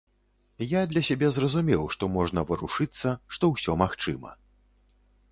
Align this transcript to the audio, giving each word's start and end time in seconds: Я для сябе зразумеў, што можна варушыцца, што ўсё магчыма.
Я 0.69 0.79
для 0.91 1.01
сябе 1.09 1.27
зразумеў, 1.35 1.83
што 1.95 2.09
можна 2.15 2.43
варушыцца, 2.51 3.13
што 3.35 3.51
ўсё 3.53 3.75
магчыма. 3.83 4.31